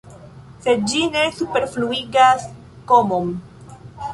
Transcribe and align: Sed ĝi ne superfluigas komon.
Sed 0.67 0.87
ĝi 0.93 1.01
ne 1.17 1.25
superfluigas 1.41 2.49
komon. 2.93 3.31